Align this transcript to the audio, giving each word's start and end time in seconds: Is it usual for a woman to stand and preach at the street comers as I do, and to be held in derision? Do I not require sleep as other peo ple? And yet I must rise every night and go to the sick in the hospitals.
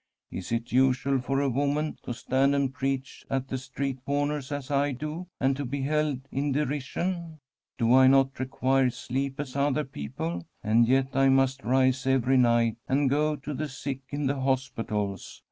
Is 0.31 0.51
it 0.51 0.71
usual 0.71 1.19
for 1.19 1.39
a 1.39 1.47
woman 1.49 1.95
to 2.01 2.11
stand 2.15 2.55
and 2.55 2.73
preach 2.73 3.23
at 3.29 3.47
the 3.49 3.57
street 3.59 4.03
comers 4.03 4.51
as 4.51 4.71
I 4.71 4.93
do, 4.93 5.27
and 5.39 5.55
to 5.55 5.63
be 5.63 5.83
held 5.83 6.21
in 6.31 6.51
derision? 6.53 7.37
Do 7.77 7.93
I 7.93 8.07
not 8.07 8.39
require 8.39 8.89
sleep 8.89 9.39
as 9.39 9.55
other 9.55 9.83
peo 9.83 10.09
ple? 10.17 10.47
And 10.63 10.87
yet 10.87 11.09
I 11.13 11.29
must 11.29 11.63
rise 11.63 12.07
every 12.07 12.37
night 12.37 12.77
and 12.89 13.11
go 13.11 13.35
to 13.35 13.53
the 13.53 13.69
sick 13.69 14.01
in 14.09 14.25
the 14.25 14.39
hospitals. 14.39 15.39